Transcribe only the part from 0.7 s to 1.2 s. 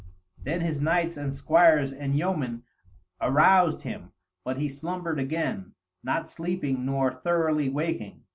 knights